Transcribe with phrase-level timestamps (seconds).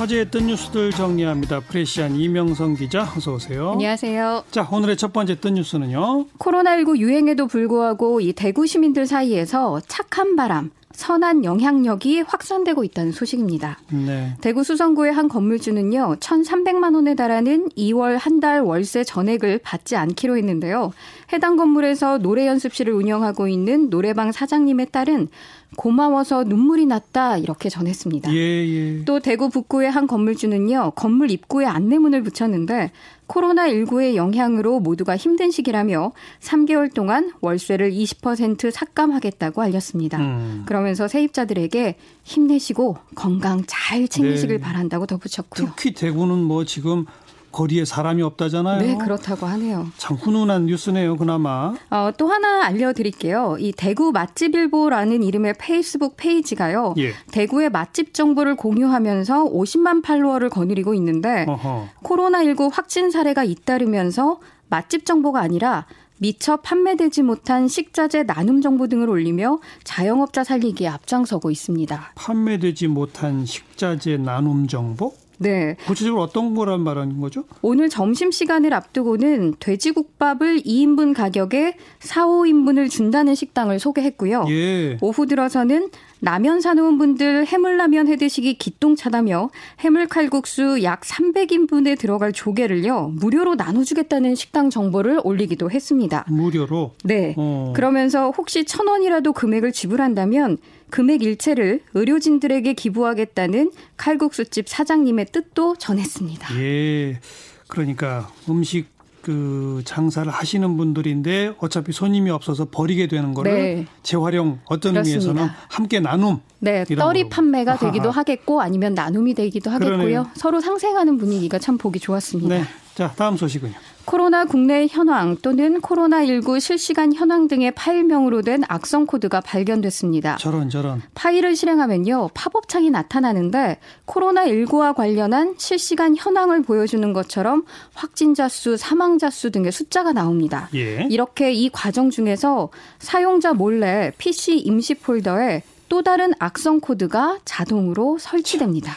[0.00, 1.60] 화제했던 뉴스들 정리합니다.
[1.60, 3.72] 프레시안 이명성 기자 어서 오세요.
[3.72, 4.44] 안녕하세요.
[4.50, 6.24] 자 오늘의 첫 번째 뜬 뉴스는요.
[6.38, 13.78] 코로나19 유행에도 불구하고 이 대구 시민들 사이에서 착한 바람, 선한 영향력이 확산되고 있다는 소식입니다.
[13.90, 14.36] 네.
[14.40, 20.92] 대구 수성구의 한 건물주는요, 1,300만 원에 달하는 2월 한 달 월세 전액을 받지 않기로 했는데요.
[21.34, 25.28] 해당 건물에서 노래 연습실을 운영하고 있는 노래방 사장님의 딸은
[25.76, 28.32] 고마워서 눈물이 났다 이렇게 전했습니다.
[28.34, 29.04] 예, 예.
[29.04, 32.90] 또 대구 북구의 한 건물주는요, 건물 입구에 안내문을 붙였는데
[33.28, 40.18] 코로나19의 영향으로 모두가 힘든 시기라며 3개월 동안 월세를 20% 삭감하겠다고 알렸습니다.
[40.18, 40.64] 음.
[40.66, 44.60] 그러면서 세입자들에게 힘내시고 건강 잘 챙기시길 네.
[44.60, 45.68] 바란다고 덧붙였고요.
[45.76, 47.06] 특히 대구는 뭐 지금
[47.52, 48.80] 거리에 사람이 없다잖아요.
[48.80, 49.88] 네, 그렇다고 하네요.
[49.96, 51.74] 참 훈훈한 뉴스네요, 그나마.
[51.90, 53.56] 어, 또 하나 알려드릴게요.
[53.58, 56.94] 이 대구 맛집일보라는 이름의 페이스북 페이지가요.
[56.98, 57.12] 예.
[57.32, 61.88] 대구의 맛집 정보를 공유하면서 50만 팔로워를 거느리고 있는데 어허.
[62.02, 64.38] 코로나19 확진 사례가 잇따르면서
[64.68, 65.86] 맛집 정보가 아니라
[66.18, 72.12] 미처 판매되지 못한 식자재 나눔 정보 등을 올리며 자영업자 살리기에 앞장서고 있습니다.
[72.14, 75.14] 판매되지 못한 식자재 나눔 정보?
[75.40, 75.74] 네.
[75.86, 77.44] 구체적으로 어떤 거란 말하는 거죠?
[77.62, 84.44] 오늘 점심 시간을 앞두고는 돼지국밥을 2인분 가격에 4, 5인분을 준다는 식당을 소개했고요.
[84.50, 84.98] 예.
[85.00, 85.88] 오후 들어서는
[86.20, 95.20] 라면 사놓은 분들 해물라면 해드시기 기똥차다며 해물칼국수 약 300인분에 들어갈 조개를요 무료로 나눠주겠다는 식당 정보를
[95.24, 96.26] 올리기도 했습니다.
[96.28, 96.92] 무료로.
[97.04, 97.34] 네.
[97.38, 97.72] 어.
[97.74, 100.58] 그러면서 혹시 천 원이라도 금액을 지불한다면
[100.90, 106.60] 금액 일체를 의료진들에게 기부하겠다는 칼국수집 사장님의 뜻도 전했습니다.
[106.60, 107.20] 예.
[107.68, 108.86] 그러니까 음식
[109.22, 113.86] 그 장사를 하시는 분들인데 어차피 손님이 없어서 버리게 되는 거를 네.
[114.02, 115.20] 재활용 어떤 그렇습니다.
[115.20, 117.28] 의미에서는 함께 나눔 네, 떨이.
[117.28, 117.78] 판매가 아하.
[117.78, 119.96] 되기도 하겠고 아니면 나눔이 되기도 하겠고요.
[119.98, 120.26] 그러네요.
[120.34, 122.54] 서로 상생하는 분위기가 참 보기 좋았습니다.
[122.56, 122.64] 네.
[123.00, 123.72] 자, 다음 소식은요.
[124.04, 130.36] 코로나 국내 현황 또는 코로나19 실시간 현황 등의 파일명으로 된 악성 코드가 발견됐습니다.
[130.36, 131.00] 저런 저런.
[131.14, 139.72] 파일을 실행하면요, 팝업창이 나타나는데 코로나19와 관련한 실시간 현황을 보여주는 것처럼 확진자 수, 사망자 수 등의
[139.72, 140.68] 숫자가 나옵니다.
[140.74, 141.08] 예.
[141.10, 142.68] 이렇게 이 과정 중에서
[142.98, 148.92] 사용자 몰래 PC 임시 폴더에 또 다른 악성 코드가 자동으로 설치됩니다.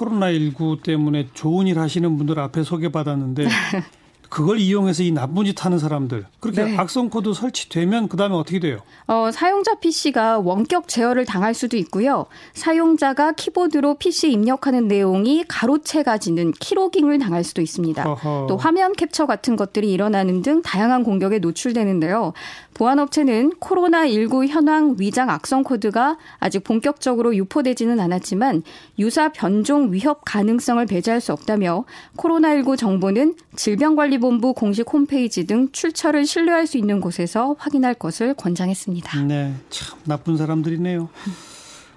[0.00, 3.44] 코로나 19 때문에 좋은 일 하시는 분들 앞에 소개받았는데
[4.30, 6.76] 그걸 이용해서 이 나쁜 짓 하는 사람들 그렇게 네.
[6.78, 8.78] 악성 코드 설치되면 그다음에 어떻게 돼요?
[9.08, 12.26] 어, 사용자 PC가 원격 제어를 당할 수도 있고요.
[12.54, 18.08] 사용자가 키보드로 PC 입력하는 내용이 가로채가 지는 키로깅을 당할 수도 있습니다.
[18.08, 18.46] 어허.
[18.48, 22.32] 또 화면 캡처 같은 것들이 일어나는 등 다양한 공격에 노출되는데요.
[22.74, 28.62] 보안업체는 코로나19 현황 위장 악성 코드가 아직 본격적으로 유포되지는 않았지만
[28.98, 31.84] 유사 변종 위협 가능성을 배제할 수 없다며
[32.16, 39.22] 코로나19 정보는 질병관리 본부 공식 홈페이지 등 출처를 신뢰할 수 있는 곳에서 확인할 것을 권장했습니다.
[39.24, 41.08] 네, 참 나쁜 사람들이네요.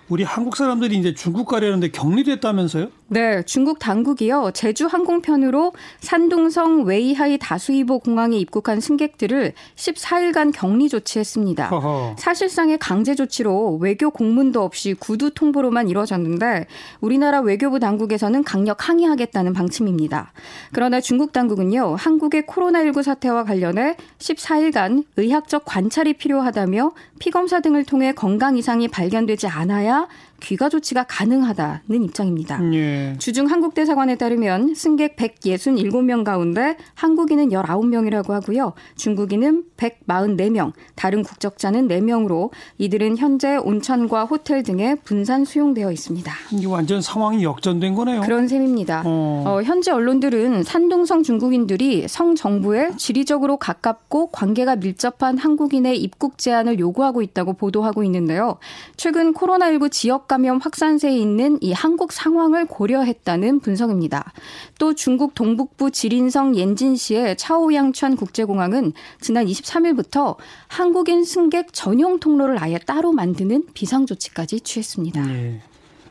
[0.10, 2.90] 우리 한국 사람들이 이제 중국 가려는데 격리됐다면서요?
[3.08, 4.52] 네, 중국 당국이요.
[4.54, 11.68] 제주 항공편으로 산둥성 웨이하이 다수이보 공항에 입국한 승객들을 14일간 격리 조치했습니다.
[11.68, 12.16] 허허.
[12.18, 16.66] 사실상의 강제 조치로 외교 공문도 없이 구두 통보로만 이루어졌는데
[17.02, 20.32] 우리나라 외교부 당국에서는 강력 항의하겠다는 방침입니다.
[20.72, 21.96] 그러나 중국 당국은요.
[22.00, 30.08] 한국의 코로나19 사태와 관련해 14일간 의학적 관찰이 필요하다며 피검사 등을 통해 건강 이상이 발견되지 않아야
[30.44, 32.60] 귀가 조치가 가능하다는 입장입니다.
[32.74, 33.16] 예.
[33.18, 38.74] 주중 한국대사관에 따르면 승객 167명 가운데 한국인은 19명이라고 하고요.
[38.96, 46.32] 중국인은 144명, 다른 국적자는 4명으로 이들은 현재 온천과 호텔 등에 분산 수용되어 있습니다.
[46.52, 48.22] 이게 완전 상황이 역전된 거네요.
[48.22, 49.04] 그런 셈입니다.
[49.06, 49.44] 어.
[49.48, 57.22] 어, 현지 언론들은 산둥성 중국인들이 성 정부에 지리적으로 가깝고 관계가 밀접한 한국인의 입국 제한을 요구하고
[57.22, 58.58] 있다고 보도하고 있는데요.
[58.98, 64.34] 최근 코로나19 지역 감염 확산세에 있는 이 한국 상황을 고려했다는 분석입니다.
[64.80, 70.38] 또 중국 동북부 지린성 옌진시의 차오양천 국제공항은 지난 23일부터
[70.68, 75.36] 한국인 승객 전용 통로를 아예 따로 만드는 비상 조치까지 취했습니다.
[75.36, 75.62] 예.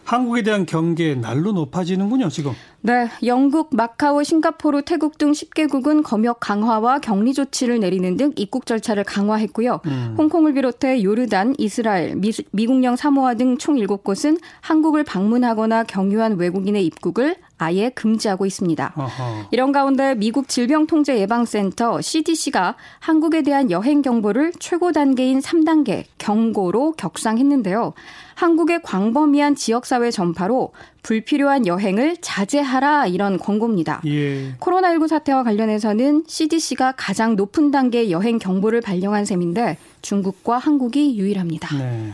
[0.04, 2.52] 한국에 대한 경계 날로 높아지는군요, 지금.
[2.80, 9.04] 네, 영국, 마카오, 싱가포르, 태국 등 10개국은 검역 강화와 격리 조치를 내리는 등 입국 절차를
[9.04, 9.80] 강화했고요.
[9.86, 10.14] 음.
[10.18, 17.36] 홍콩을 비롯해 요르단, 이스라엘, 미, 국령 사모아 등 총 7곳은 한국을 방문하거나 경유한 외국인의 입국을
[17.62, 18.92] 아예 금지하고 있습니다.
[18.96, 19.48] 어허.
[19.50, 27.94] 이런 가운데 미국 질병통제예방센터 CDC가 한국에 대한 여행 경보를 최고 단계인 3단계 경고로 격상했는데요.
[28.34, 30.72] 한국의 광범위한 지역사회 전파로
[31.02, 34.02] 불필요한 여행을 자제하라 이런 권고입니다.
[34.06, 34.54] 예.
[34.58, 41.76] 코로나19 사태와 관련해서는 CDC가 가장 높은 단계의 여행 경보를 발령한 셈인데 중국과 한국이 유일합니다.
[41.76, 42.12] 네.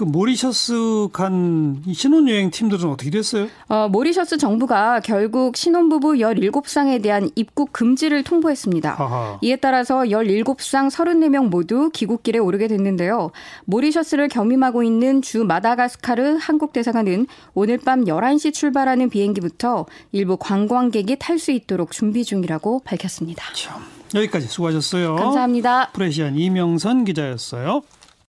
[0.00, 3.48] 그 모리셔스 간 신혼여행 팀들은 어떻게 됐어요?
[3.68, 8.94] 어, 모리셔스 정부가 결국 신혼부부 17쌍에 대한 입국 금지를 통보했습니다.
[8.94, 9.38] 하하.
[9.42, 13.30] 이에 따라서 17쌍 34명 모두 귀국길에 오르게 됐는데요.
[13.66, 21.38] 모리셔스를 겸임하고 있는 주 마다가스카르 한국 대사관은 오늘 밤 11시 출발하는 비행기부터 일부 관광객이 탈
[21.38, 23.44] 수 있도록 준비 중이라고 밝혔습니다.
[23.54, 23.82] 참.
[24.14, 25.16] 여기까지 수고하셨어요.
[25.16, 25.90] 감사합니다.
[25.92, 27.82] 프레시안 이명선 기자였어요.